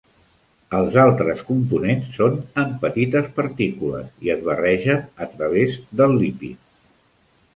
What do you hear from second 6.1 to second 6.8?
lípid.